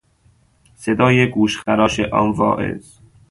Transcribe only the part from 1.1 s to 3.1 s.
گوشخراش آن واعظ